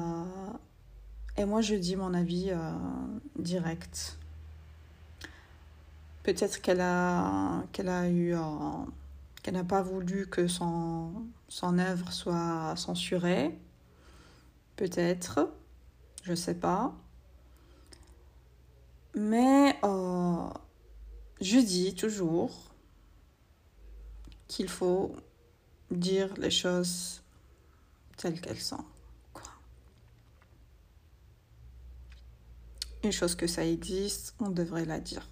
et 1.37 1.45
moi, 1.45 1.61
je 1.61 1.75
dis 1.75 1.97
mon 1.97 2.15
avis 2.15 2.51
euh, 2.51 2.73
direct. 3.39 4.19
Peut-être 6.23 6.61
qu'elle 6.61 6.81
a, 6.81 7.63
qu'elle 7.73 7.89
a 7.89 8.09
eu. 8.09 8.35
Euh, 8.35 8.41
qu'elle 9.43 9.55
n'a 9.55 9.65
pas 9.65 9.83
voulu 9.83 10.27
que 10.27 10.49
son, 10.49 11.13
son 11.49 11.79
œuvre 11.79 12.13
soit 12.13 12.75
censurée. 12.77 13.57
Peut-être. 14.77 15.49
Je 16.25 16.33
ne 16.33 16.37
sais 16.37 16.55
pas. 16.55 16.93
Mais 19.15 19.79
je 21.41 21.59
dis 21.59 21.95
toujours 21.95 22.51
qu'il 24.49 24.69
faut 24.69 25.15
dire 25.91 26.35
les 26.39 26.51
choses 26.51 27.23
telles 28.17 28.41
qu'elles 28.41 28.61
sont. 28.61 28.85
Quoi. 29.33 29.51
Chose 33.13 33.35
que 33.35 33.47
ça 33.47 33.65
existe, 33.65 34.35
on 34.41 34.51
devrait 34.51 34.85
la 34.85 35.01
dire. 35.01 35.29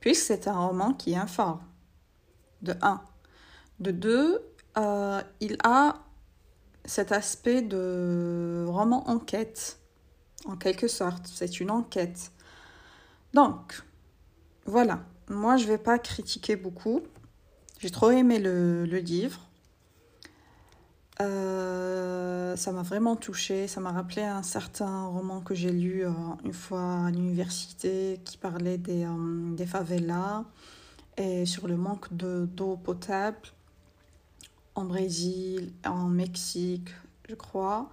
Puisque 0.00 0.26
c'est 0.26 0.48
un 0.48 0.58
roman 0.58 0.92
qui 0.92 1.16
informe. 1.16 1.60
de 2.62 2.74
un. 2.82 3.02
De 3.80 3.90
deux, 3.90 4.40
euh, 4.76 5.22
il 5.40 5.56
a 5.64 6.02
cet 6.84 7.12
aspect 7.12 7.62
de 7.62 8.64
roman 8.66 9.08
enquête, 9.08 9.78
en 10.46 10.56
quelque 10.56 10.88
sorte. 10.88 11.26
C'est 11.26 11.60
une 11.60 11.70
enquête. 11.70 12.32
Donc, 13.34 13.82
voilà. 14.64 15.04
Moi, 15.28 15.56
je 15.56 15.66
vais 15.66 15.78
pas 15.78 15.98
critiquer 15.98 16.56
beaucoup. 16.56 17.02
J'ai 17.78 17.90
trop 17.90 18.10
aimé 18.10 18.38
le, 18.38 18.84
livre. 18.84 19.47
Euh, 21.20 22.56
ça 22.56 22.72
m'a 22.72 22.82
vraiment 22.82 23.16
touché. 23.16 23.68
Ça 23.68 23.80
m'a 23.80 23.92
rappelé 23.92 24.22
un 24.22 24.42
certain 24.42 25.06
roman 25.06 25.40
que 25.40 25.54
j'ai 25.54 25.72
lu 25.72 26.04
euh, 26.06 26.10
une 26.44 26.52
fois 26.52 27.06
à 27.06 27.10
l'université 27.10 28.20
qui 28.24 28.38
parlait 28.38 28.78
des, 28.78 29.06
des 29.56 29.66
favelas 29.66 30.44
et 31.16 31.46
sur 31.46 31.66
le 31.66 31.76
manque 31.76 32.12
d'eau 32.12 32.76
potable 32.76 33.38
en 34.74 34.84
Brésil, 34.84 35.72
en 35.84 36.08
Mexique, 36.08 36.90
je 37.28 37.34
crois. 37.34 37.90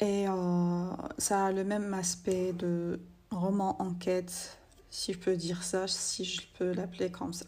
Et 0.00 0.26
euh, 0.28 0.90
ça 1.18 1.46
a 1.46 1.52
le 1.52 1.62
même 1.64 1.92
aspect 1.92 2.54
de 2.54 3.00
roman 3.30 3.80
enquête, 3.82 4.58
si 4.90 5.12
je 5.12 5.18
peux 5.18 5.36
dire 5.36 5.62
ça, 5.62 5.86
si 5.86 6.24
je 6.24 6.40
peux 6.58 6.72
l'appeler 6.72 7.10
comme 7.10 7.34
ça. 7.34 7.44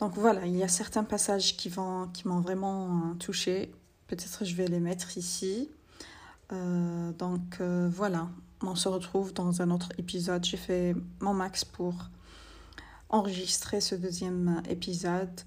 Donc 0.00 0.14
voilà, 0.14 0.46
il 0.46 0.56
y 0.56 0.64
a 0.64 0.68
certains 0.68 1.04
passages 1.04 1.56
qui 1.56 1.70
qui 2.12 2.28
m'ont 2.28 2.40
vraiment 2.40 3.10
euh, 3.10 3.14
touché. 3.14 3.72
Peut-être 4.10 4.44
je 4.44 4.54
vais 4.54 4.66
les 4.66 4.80
mettre 4.80 5.16
ici. 5.16 5.70
Euh, 6.52 7.12
donc 7.12 7.60
voilà, 7.60 8.28
on 8.62 8.74
se 8.74 8.88
retrouve 8.88 9.32
dans 9.32 9.62
un 9.62 9.70
autre 9.70 9.90
épisode. 9.98 10.44
J'ai 10.44 10.56
fait 10.56 10.96
mon 11.20 11.32
max 11.32 11.64
pour 11.64 11.94
enregistrer 13.08 13.80
ce 13.80 13.94
deuxième 13.94 14.62
épisode. 14.68 15.40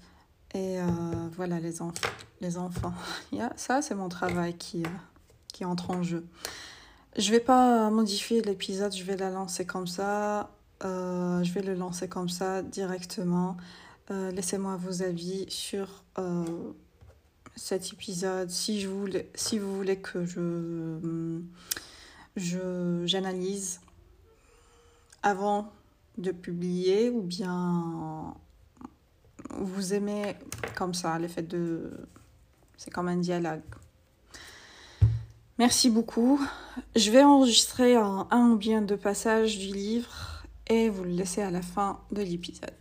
Et 0.54 0.80
euh, 0.80 0.86
voilà 1.32 1.58
les, 1.58 1.82
enfants 1.82 2.08
les 2.40 2.56
enfants. 2.58 2.94
ça, 3.56 3.82
c'est 3.82 3.94
mon 3.94 4.08
travail 4.08 4.56
qui, 4.56 4.84
euh, 4.84 4.88
qui 5.52 5.64
entre 5.64 5.90
en 5.90 6.02
jeu. 6.02 6.24
Je 7.16 7.30
vais 7.30 7.40
pas 7.40 7.90
modifier 7.90 8.40
l'épisode, 8.40 8.94
je 8.94 9.02
vais 9.02 9.16
la 9.16 9.30
lancer 9.30 9.66
comme 9.66 9.86
ça. 9.86 10.50
Euh, 10.84 11.42
je 11.42 11.52
vais 11.52 11.62
le 11.62 11.74
lancer 11.74 12.08
comme 12.08 12.28
ça 12.28 12.62
directement. 12.62 13.56
Laissez-moi 14.10 14.76
vos 14.76 15.02
avis 15.02 15.46
sur 15.48 16.04
cet 17.56 17.92
épisode. 17.92 18.50
Si, 18.50 18.80
je 18.80 18.88
voulais, 18.88 19.30
si 19.34 19.58
vous 19.58 19.74
voulez 19.74 19.98
que 19.98 20.24
je, 22.36 23.02
j'analyse 23.06 23.80
avant 25.22 25.72
de 26.18 26.30
publier 26.30 27.10
ou 27.10 27.22
bien 27.22 28.34
vous 29.50 29.94
aimez 29.94 30.36
comme 30.74 30.94
ça, 30.94 31.18
le 31.18 31.28
fait 31.28 31.42
de... 31.42 31.92
C'est 32.76 32.90
comme 32.90 33.08
un 33.08 33.16
dialogue. 33.16 33.62
Merci 35.58 35.88
beaucoup. 35.88 36.40
Je 36.96 37.10
vais 37.10 37.22
enregistrer 37.22 37.94
un, 37.94 38.50
ou 38.50 38.56
bien 38.56 38.82
deux 38.82 38.96
passages 38.96 39.58
du 39.58 39.68
livre 39.68 40.44
et 40.66 40.88
vous 40.88 41.04
le 41.04 41.10
laisser 41.10 41.42
à 41.42 41.50
la 41.50 41.62
fin 41.62 42.00
de 42.10 42.22
l'épisode. 42.22 42.72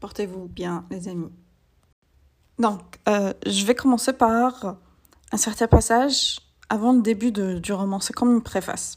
Portez-vous 0.00 0.48
bien, 0.48 0.84
les 0.90 1.08
amis. 1.08 1.30
Donc, 2.60 3.00
euh, 3.08 3.32
je 3.46 3.64
vais 3.64 3.74
commencer 3.74 4.12
par 4.12 4.76
un 5.32 5.36
certain 5.38 5.66
passage 5.66 6.40
avant 6.68 6.92
le 6.92 7.00
début 7.00 7.32
du 7.32 7.72
roman. 7.72 8.00
C'est 8.00 8.12
comme 8.12 8.34
une 8.34 8.42
préface. 8.42 8.96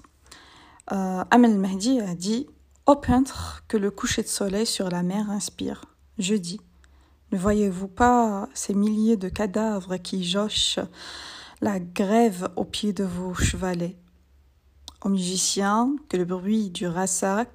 Euh, 0.92 1.24
Mahdi 1.32 2.02
a 2.02 2.14
dit 2.14 2.48
Ô 2.86 2.98
peintre 2.98 3.64
que 3.70 3.78
le 3.78 3.90
coucher 3.90 4.22
de 4.22 4.28
soleil 4.28 4.66
sur 4.66 4.90
la 4.90 5.02
mer 5.02 5.32
inspire. 5.32 5.86
Je 6.18 6.36
dis 6.36 6.60
ne 7.32 7.38
voyez-vous 7.38 7.88
pas 7.88 8.48
ces 8.54 8.76
milliers 8.76 9.18
de 9.18 9.30
cadavres 9.30 9.98
qui 9.98 10.24
jochent 10.24 10.80
la 11.62 11.80
grève 11.80 12.50
au 12.58 12.66
pied 12.66 12.94
de 12.94 13.06
vos 13.06 13.34
chevalets? 13.34 13.98
Aux 15.02 15.10
musiciens, 15.10 15.96
que 16.10 16.18
le 16.18 16.26
bruit 16.26 16.70
du 16.70 16.86
rassac 16.86 17.50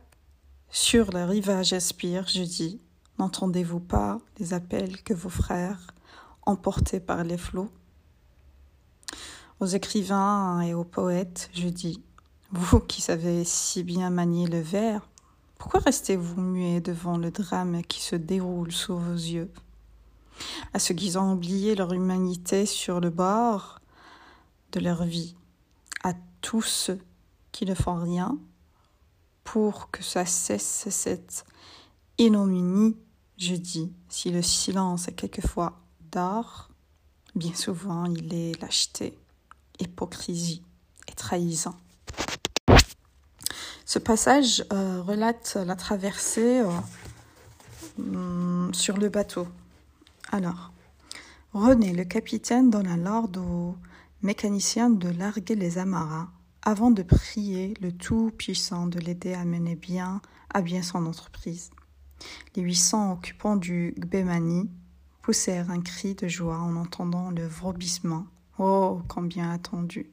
sur 0.70 1.12
le 1.12 1.24
rivage 1.24 1.74
aspire, 1.74 2.26
je 2.26 2.42
dis, 2.42 2.80
n'entendez-vous 3.20 3.78
pas 3.78 4.18
les 4.40 4.52
appels 4.52 5.00
que 5.02 5.14
vos 5.14 5.28
frères, 5.28 5.94
emportés 6.48 6.98
par 6.98 7.24
les 7.24 7.38
flots. 7.38 7.70
Aux 9.60 9.66
écrivains 9.66 10.62
et 10.62 10.72
aux 10.72 10.84
poètes, 10.84 11.50
je 11.52 11.68
dis, 11.68 12.02
vous 12.50 12.80
qui 12.80 13.02
savez 13.02 13.44
si 13.44 13.82
bien 13.82 14.08
manier 14.08 14.46
le 14.46 14.60
vers, 14.60 15.08
pourquoi 15.58 15.80
restez-vous 15.80 16.40
muets 16.40 16.80
devant 16.80 17.18
le 17.18 17.30
drame 17.30 17.82
qui 17.82 18.00
se 18.00 18.16
déroule 18.16 18.72
sous 18.72 18.96
vos 18.96 19.12
yeux? 19.12 19.52
À 20.72 20.78
ceux 20.78 20.94
qui 20.94 21.18
ont 21.18 21.32
oublié 21.32 21.74
leur 21.74 21.92
humanité 21.92 22.64
sur 22.64 23.00
le 23.00 23.10
bord 23.10 23.80
de 24.72 24.80
leur 24.80 25.04
vie, 25.04 25.34
à 26.04 26.14
tous 26.40 26.62
ceux 26.62 27.00
qui 27.52 27.66
ne 27.66 27.74
font 27.74 27.96
rien 27.96 28.38
pour 29.44 29.90
que 29.90 30.02
ça 30.02 30.24
cesse 30.24 30.88
cette 30.88 31.44
ignominie, 32.16 32.96
je 33.36 33.54
dis, 33.54 33.92
si 34.08 34.30
le 34.30 34.42
silence 34.42 35.08
est 35.08 35.14
quelquefois 35.14 35.80
d'or, 36.10 36.70
bien 37.34 37.54
souvent 37.54 38.04
il 38.06 38.34
est 38.34 38.60
lâcheté, 38.60 39.16
hypocrisie 39.80 40.62
et 41.08 41.12
trahison. 41.12 41.74
Ce 43.84 43.98
passage 43.98 44.64
euh, 44.72 45.02
relate 45.02 45.56
la 45.64 45.76
traversée 45.76 46.60
euh, 46.60 46.70
hum, 47.98 48.70
sur 48.74 48.98
le 48.98 49.08
bateau 49.08 49.46
alors, 50.30 50.72
René, 51.54 51.94
le 51.94 52.04
capitaine, 52.04 52.68
donna 52.68 52.98
l'ordre 52.98 53.40
aux 53.40 53.76
mécaniciens 54.20 54.90
de 54.90 55.08
larguer 55.08 55.54
les 55.54 55.78
amarras 55.78 56.28
avant 56.60 56.90
de 56.90 57.02
prier 57.02 57.72
le 57.80 57.92
Tout-Puissant 57.92 58.88
de 58.88 58.98
l'aider 58.98 59.32
à 59.32 59.46
mener 59.46 59.74
bien 59.74 60.20
à 60.52 60.60
bien 60.60 60.82
son 60.82 61.06
entreprise. 61.06 61.70
Les 62.56 62.62
800 62.62 63.12
occupants 63.12 63.56
du 63.56 63.94
Gbemani 63.98 64.68
poussèrent 65.28 65.70
un 65.70 65.82
cri 65.82 66.14
de 66.14 66.26
joie 66.26 66.56
en 66.56 66.74
entendant 66.76 67.30
le 67.30 67.46
vrombissement. 67.46 68.24
Oh, 68.58 69.02
combien 69.08 69.50
attendu! 69.50 70.10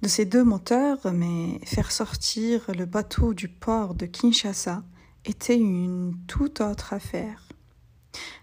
De 0.00 0.08
ces 0.08 0.24
deux 0.24 0.44
moteurs, 0.44 1.12
mais 1.12 1.60
faire 1.66 1.92
sortir 1.92 2.64
le 2.74 2.86
bateau 2.86 3.34
du 3.34 3.48
port 3.48 3.94
de 3.94 4.06
Kinshasa 4.06 4.82
était 5.26 5.58
une 5.58 6.14
toute 6.26 6.62
autre 6.62 6.94
affaire. 6.94 7.46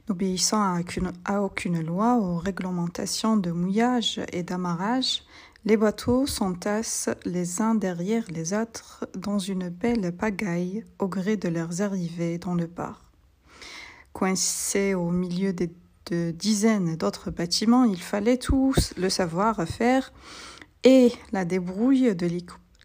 N'obéissant 0.08 0.80
à 1.26 1.41
aucune, 1.41 1.82
loi 1.82 2.20
ou 2.20 2.38
réglementation 2.38 3.36
de 3.36 3.50
mouillage 3.50 4.22
et 4.32 4.44
d'amarrage, 4.44 5.24
les 5.65 5.78
bateaux 5.78 6.28
s'entassent 6.28 7.10
les 7.26 7.60
uns 7.60 7.74
derrière 7.74 8.26
les 8.30 8.54
autres 8.54 9.10
dans 9.15 9.39
une 9.39 9.70
belle 9.70 10.15
pagaille 10.15 10.86
au 11.00 11.08
gré 11.08 11.38
de 11.38 11.50
leurs 11.50 11.82
arrivées 11.82 12.38
dans 12.38 12.54
le 12.54 12.67
port. 12.67 13.11
Coincés 14.13 14.93
au 14.93 15.10
milieu 15.10 15.54
de, 15.54 15.69
dizaines 16.32 16.97
d'autres 16.97 17.32
bâtiments, 17.32 17.86
il 17.86 18.02
fallait 18.02 18.38
tous 18.38 18.93
le 18.97 19.10
savoir 19.10 19.65
faire 19.65 20.12
et 20.84 21.13
la 21.32 21.45
débrouille 21.45 22.13
de 22.15 22.28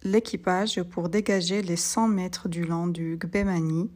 l'équipage 0.04 0.82
pour 0.84 1.08
dégager 1.08 1.62
les 1.62 1.76
cent 1.76 2.06
mètres 2.06 2.48
du 2.48 2.64
long 2.64 2.86
du 2.86 3.16
Gbemani, 3.16 3.90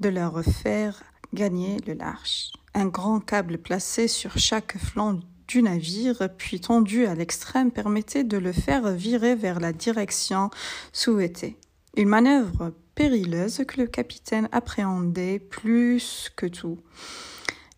de 0.00 0.08
leur 0.08 0.42
faire 0.42 1.02
gagner 1.34 1.78
le 1.86 1.94
large. 1.94 2.52
Un 2.72 2.86
grand 2.86 3.20
câble 3.20 3.58
placé 3.58 4.08
sur 4.08 4.38
chaque 4.38 4.78
flanc 4.78 5.20
du 5.48 5.62
navire, 5.62 6.28
puis 6.36 6.60
tendu 6.60 7.06
à 7.06 7.14
l'extrême, 7.14 7.70
permettait 7.70 8.24
de 8.24 8.38
le 8.38 8.52
faire 8.52 8.90
virer 8.90 9.34
vers 9.34 9.60
la 9.60 9.72
direction 9.72 10.50
souhaitée. 10.92 11.56
Une 11.96 12.08
manœuvre 12.08 12.72
périleuse 12.96 13.62
que 13.68 13.80
le 13.80 13.86
capitaine 13.86 14.48
appréhendait 14.50 15.38
plus 15.38 16.32
que 16.34 16.46
tout. 16.46 16.80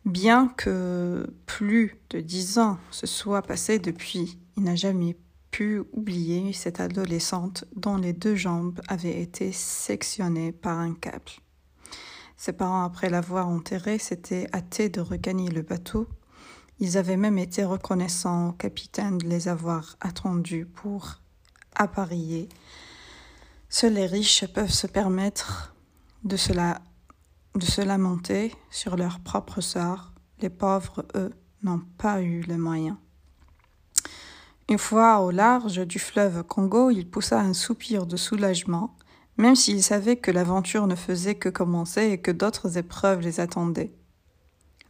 Bien 0.06 0.48
que 0.56 1.26
plus 1.44 1.96
de 2.08 2.20
dix 2.20 2.58
ans 2.58 2.78
se 2.90 3.06
soient 3.06 3.42
passés 3.42 3.78
depuis, 3.78 4.38
il 4.56 4.62
n'a 4.62 4.76
jamais 4.76 5.18
pu 5.50 5.82
oublier 5.92 6.52
cette 6.52 6.80
adolescente 6.80 7.64
dont 7.74 7.96
les 7.96 8.12
deux 8.12 8.36
jambes 8.36 8.80
avaient 8.88 9.20
été 9.20 9.52
sectionnées 9.52 10.52
par 10.52 10.78
un 10.78 10.94
câble. 10.94 11.32
Ses 12.36 12.52
parents, 12.52 12.84
après 12.84 13.10
l'avoir 13.10 13.48
enterré, 13.48 13.98
s'étaient 13.98 14.46
hâtés 14.54 14.88
de 14.88 15.00
regagner 15.00 15.50
le 15.50 15.62
bateau. 15.62 16.06
Ils 16.78 16.96
avaient 16.96 17.16
même 17.16 17.38
été 17.38 17.64
reconnaissants 17.64 18.50
au 18.50 18.52
capitaine 18.52 19.18
de 19.18 19.26
les 19.26 19.48
avoir 19.48 19.96
attendus 20.00 20.64
pour 20.64 21.20
apparier. 21.74 22.48
Seuls 23.68 23.94
les 23.94 24.06
riches 24.06 24.46
peuvent 24.46 24.70
se 24.70 24.86
permettre 24.86 25.74
de 26.24 26.36
se, 26.36 27.82
lamenter 27.82 28.54
sur 28.70 28.96
leur 28.96 29.20
propre 29.20 29.60
sort. 29.60 30.12
Les 30.40 30.50
pauvres, 30.50 31.04
eux, 31.14 31.32
n'ont 31.62 31.82
pas 31.98 32.22
eu 32.22 32.42
les 32.42 32.58
moyens. 32.58 32.96
Une 34.68 34.78
fois 34.78 35.20
au 35.20 35.30
large 35.30 35.86
du 35.86 35.98
fleuve 35.98 36.42
Congo, 36.44 36.90
il 36.90 37.08
poussa 37.08 37.40
un 37.40 37.54
soupir 37.54 38.06
de 38.06 38.16
soulagement 38.16 38.94
même 39.38 39.54
s'il 39.54 39.82
savait 39.82 40.16
que 40.16 40.32
l'aventure 40.32 40.86
ne 40.86 40.96
faisait 40.96 41.36
que 41.36 41.48
commencer 41.48 42.10
et 42.10 42.18
que 42.18 42.32
d'autres 42.32 42.76
épreuves 42.76 43.20
les 43.20 43.40
attendaient. 43.40 43.92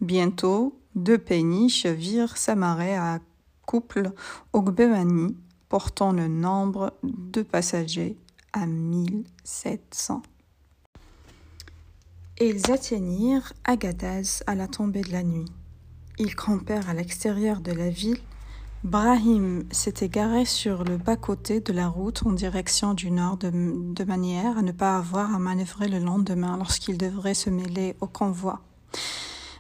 Bientôt, 0.01 0.81
deux 0.95 1.19
péniches 1.19 1.87
virent 1.87 2.37
s'amarrer 2.37 2.97
à 2.97 3.21
couple 3.67 4.11
Ogbemani, 4.55 5.37
portant 5.69 6.13
le 6.13 6.29
nombre 6.29 6.95
de 7.03 7.43
passagers 7.43 8.17
à 8.53 8.67
1700. 8.67 10.23
Ils 12.41 12.71
atteignirent 12.71 13.53
Agadez 13.65 14.23
à 14.47 14.55
la 14.55 14.69
tombée 14.69 15.03
de 15.03 15.13
la 15.13 15.23
nuit. 15.23 15.51
Ils 16.19 16.37
campèrent 16.37 16.89
à 16.89 16.95
l'extérieur 16.95 17.61
de 17.61 17.73
la 17.73 17.91
ville. 17.91 18.21
Brahim 18.85 19.65
s'était 19.73 20.09
garé 20.09 20.45
sur 20.45 20.85
le 20.85 20.97
bas-côté 20.97 21.61
de 21.61 21.73
la 21.73 21.89
route 21.89 22.25
en 22.25 22.33
direction 22.33 22.95
du 22.95 23.11
nord 23.11 23.37
de, 23.39 23.51
de 23.51 24.05
manière 24.05 24.57
à 24.57 24.63
ne 24.63 24.71
pas 24.71 24.97
avoir 24.97 25.35
à 25.35 25.39
manœuvrer 25.41 25.89
le 25.89 25.99
lendemain 25.99 26.57
lorsqu'il 26.57 26.97
devrait 26.97 27.35
se 27.35 27.51
mêler 27.51 27.97
au 28.01 28.07
convoi. 28.07 28.61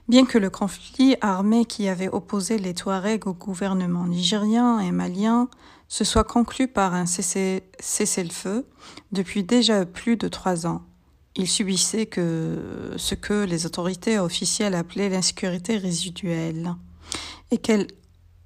Bien 0.08 0.24
que 0.24 0.38
le 0.38 0.48
conflit 0.48 1.16
armé 1.20 1.66
qui 1.66 1.86
avait 1.86 2.08
opposé 2.08 2.56
les 2.56 2.72
Touaregs 2.72 3.26
au 3.26 3.34
gouvernement 3.34 4.06
nigérien 4.06 4.80
et 4.80 4.90
malien 4.90 5.48
se 5.86 6.02
soit 6.02 6.24
conclu 6.24 6.66
par 6.66 6.94
un 6.94 7.04
cessez-le-feu 7.04 8.66
depuis 9.12 9.44
déjà 9.44 9.84
plus 9.84 10.16
de 10.16 10.28
trois 10.28 10.66
ans, 10.66 10.82
il 11.36 11.46
subissait 11.46 12.06
que 12.06 12.94
ce 12.96 13.14
que 13.14 13.44
les 13.44 13.66
autorités 13.66 14.18
officielles 14.18 14.74
appelaient 14.74 15.10
l'insécurité 15.10 15.76
résiduelle 15.76 16.74
et 17.50 17.58
qu'elle 17.58 17.86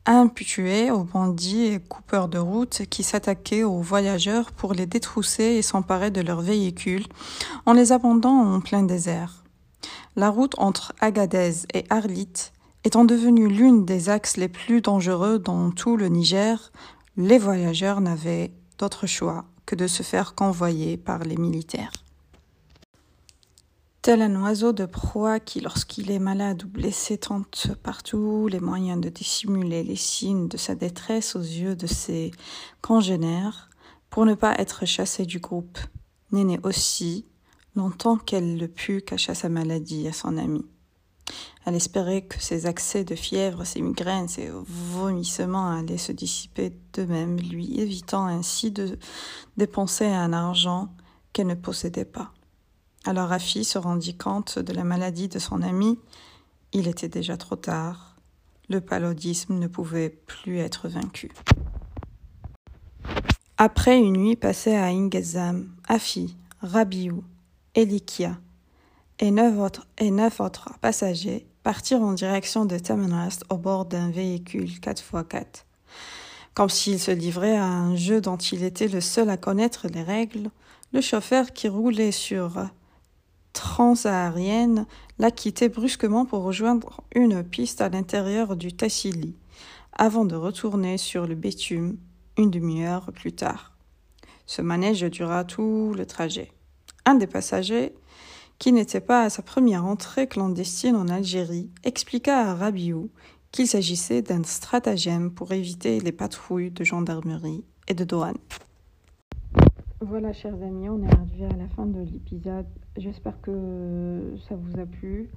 imputait 0.05 0.91
aux 0.91 1.05
bandits 1.05 1.67
et 1.67 1.79
coupeurs 1.79 2.29
de 2.29 2.39
route 2.39 2.83
qui 2.91 3.05
s'attaquaient 3.05 3.63
aux 3.63 3.81
voyageurs 3.81 4.51
pour 4.51 4.75
les 4.75 4.87
détrousser 4.87 5.45
et 5.45 5.63
s'emparer 5.63 6.11
de 6.11 6.23
leurs 6.23 6.41
véhicules 6.41 7.07
en 7.67 7.73
les 7.73 7.93
abandonnant 7.93 8.55
en 8.55 8.61
plein 8.61 8.83
désert. 8.83 9.42
La 10.15 10.29
route 10.29 10.55
entre 10.59 10.93
Agadez 11.01 11.65
et 11.73 11.85
Arlit 11.89 12.53
étant 12.85 13.05
devenue 13.05 13.49
l'une 13.49 13.87
des 13.87 14.09
axes 14.09 14.37
les 14.37 14.49
plus 14.49 14.81
dangereux 14.83 15.39
dans 15.39 15.71
tout 15.71 15.97
le 15.97 16.09
Niger, 16.09 16.71
les 17.17 17.39
voyageurs 17.39 18.01
n'avaient 18.01 18.53
d'autre 18.79 19.07
choix 19.07 19.45
que 19.65 19.75
de 19.75 19.87
se 19.87 20.03
faire 20.03 20.35
convoyer 20.35 20.97
par 20.97 21.21
les 21.21 21.37
militaires. 21.37 21.93
Tel 24.03 24.21
un 24.21 24.43
oiseau 24.43 24.73
de 24.73 24.85
proie 24.85 25.39
qui, 25.39 25.61
lorsqu'il 25.61 26.11
est 26.11 26.19
malade 26.19 26.65
ou 26.65 26.69
blessé, 26.69 27.19
tente 27.19 27.69
partout 27.85 28.49
les 28.49 28.59
moyens 28.59 29.01
de 29.01 29.09
dissimuler 29.09 29.85
les 29.85 29.97
signes 29.97 30.49
de 30.49 30.57
sa 30.57 30.75
détresse 30.75 31.37
aux 31.37 31.41
yeux 31.41 31.77
de 31.77 31.87
ses 31.87 32.33
congénères 32.81 33.71
pour 34.11 34.27
ne 34.27 34.35
pas 34.35 34.57
être 34.59 34.87
chassé 34.87 35.25
du 35.25 35.39
groupe. 35.39 35.79
Néné 36.33 36.59
aussi, 36.65 37.27
longtemps 37.75 38.17
qu'elle 38.17 38.59
le 38.59 38.69
put, 38.69 39.03
cacha 39.03 39.35
sa 39.35 39.49
maladie 39.49 40.07
à 40.09 40.13
son 40.13 40.37
ami. 40.37 40.65
Elle 41.65 41.77
espérait 41.77 42.23
que 42.23 42.41
ses 42.41 42.67
accès 42.67 43.05
de 43.05 43.15
fièvre, 43.15 43.65
ses 43.65 43.81
migraines, 43.81 44.29
ses 44.29 44.51
vomissements 44.51 45.71
allaient 45.71 45.97
se 45.97 46.13
dissiper 46.13 46.73
d'eux-mêmes, 46.93 47.39
lui 47.39 47.81
évitant 47.81 48.27
ainsi 48.27 48.73
de 48.73 48.99
dépenser 49.57 50.07
un 50.07 50.33
argent 50.33 50.93
qu'elle 51.33 51.47
ne 51.47 51.55
possédait 51.55 52.05
pas. 52.05 52.33
Alors 53.05 53.29
Rafi 53.29 53.65
se 53.65 53.79
rendit 53.79 54.17
compte 54.17 54.59
de 54.59 54.73
la 54.73 54.85
maladie 54.85 55.29
de 55.29 55.39
son 55.39 55.63
ami. 55.63 55.99
Il 56.73 56.89
était 56.89 57.09
déjà 57.09 57.37
trop 57.37 57.57
tard. 57.57 58.17
Le 58.69 58.81
paludisme 58.81 59.59
ne 59.59 59.67
pouvait 59.67 60.11
plus 60.11 60.59
être 60.59 60.89
vaincu. 60.89 61.31
Après 63.59 63.99
une 63.99 64.15
nuit 64.15 64.37
passée 64.37 64.75
à 64.75 64.87
Ingezam, 64.87 65.69
Afi, 65.89 66.37
Rabiou, 66.61 67.25
Elikia 67.75 68.39
et 69.19 69.31
neuf 69.31 69.59
autres, 70.41 70.79
passagers 70.83 71.47
partirent 71.63 72.03
en 72.03 72.13
direction 72.13 72.67
de 72.67 72.77
Tamanrast 72.77 73.45
au 73.49 73.57
bord 73.57 73.87
d'un 73.87 74.11
véhicule 74.11 74.69
4x4. 74.69 75.65
Comme 76.53 76.69
s'il 76.69 77.01
se 77.01 77.13
livrait 77.13 77.57
à 77.57 77.65
un 77.65 77.97
jeu 77.97 78.21
dont 78.21 78.37
il 78.37 78.63
était 78.63 78.89
le 78.89 79.01
seul 79.01 79.31
à 79.31 79.39
connaître 79.39 79.87
les 79.89 80.03
règles, 80.03 80.51
le 80.93 81.01
chauffeur 81.01 81.55
qui 81.55 81.69
roulait 81.69 82.13
sur 82.13 82.69
transsaharienne 83.55 84.85
l'a 85.19 85.31
quitté 85.31 85.71
brusquement 85.71 86.27
pour 86.27 86.43
rejoindre 86.43 87.01
une 87.15 87.43
piste 87.43 87.81
à 87.81 87.89
l'intérieur 87.89 88.55
du 88.55 88.75
Tassili, 88.75 89.35
avant 89.95 90.27
de 90.27 90.37
retourner 90.37 90.99
sur 90.99 91.27
le 91.27 91.35
bitume 91.35 91.97
une 92.37 92.51
demi-heure 92.51 93.13
plus 93.15 93.33
tard. 93.33 93.73
Ce 94.45 94.61
manège 94.61 95.05
dura 95.05 95.45
tout 95.45 95.95
le 95.97 96.05
trajet. 96.05 96.53
Un 97.05 97.15
des 97.15 97.27
passagers, 97.27 97.95
qui 98.59 98.73
n'était 98.73 99.01
pas 99.01 99.25
à 99.25 99.31
sa 99.31 99.43
première 99.43 99.85
entrée 99.85 100.27
clandestine 100.27 100.97
en 100.97 101.09
Algérie, 101.09 101.71
expliqua 101.85 102.51
à 102.51 102.55
Rabiou 102.55 103.11
qu'il 103.51 103.67
s'agissait 103.67 104.23
d'un 104.23 104.43
stratagème 104.45 105.31
pour 105.31 105.53
éviter 105.53 106.01
les 106.01 106.13
patrouilles 106.13 106.71
de 106.71 106.85
gendarmerie 106.85 107.65
et 107.89 107.95
de 107.95 108.05
douane. 108.05 108.39
Voilà, 110.01 110.33
chers 110.33 110.55
amis, 110.55 110.89
on 110.89 111.01
est 111.03 111.15
arrivé 111.15 111.45
à 111.45 111.57
la 111.57 111.69
fin 111.69 111.87
de 111.87 112.01
l'épisode. 112.01 112.67
J'espère 112.97 113.41
que 113.41 114.35
ça 114.49 114.57
vous 114.57 114.81
a 114.81 114.87
plu. 114.87 115.31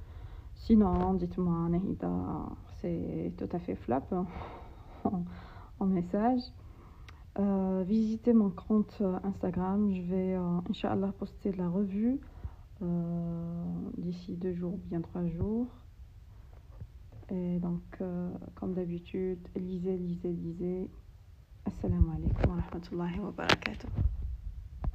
Sinon, 0.56 1.14
dites-moi, 1.14 1.68
Nahida, 1.68 2.10
c'est 2.80 3.32
tout 3.36 3.48
à 3.52 3.58
fait 3.60 3.76
flap 3.76 4.12
en, 5.04 5.86
message. 5.86 6.40
Euh, 7.38 7.84
visitez 7.86 8.32
mon 8.32 8.50
compte 8.50 9.02
Instagram. 9.24 9.92
Je 9.92 10.02
vais, 10.02 10.34
euh, 10.36 10.60
Inch'Allah, 10.70 11.12
poster 11.18 11.52
la 11.52 11.68
revue 11.68 12.18
euh, 12.82 13.64
d'ici 13.98 14.36
deux 14.36 14.54
jours, 14.54 14.78
bien 14.84 15.00
trois 15.02 15.26
jours. 15.26 15.66
Et 17.30 17.58
donc, 17.58 17.82
euh, 18.00 18.30
comme 18.54 18.74
d'habitude, 18.74 19.46
lisez, 19.56 19.96
lisez, 19.96 20.32
lisez. 20.32 20.90
Assalamu 21.66 22.10
alaikum 22.14 22.50
wa 22.52 22.62
rahmatullahi 22.62 23.18
wa 23.20 23.32
barakatuh. 23.32 23.88